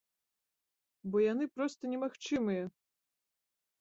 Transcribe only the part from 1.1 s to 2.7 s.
Бо яны проста немагчымыя!